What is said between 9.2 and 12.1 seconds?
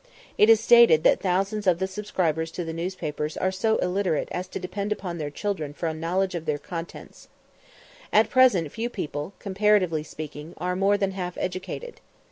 comparatively speaking, are more than half educated.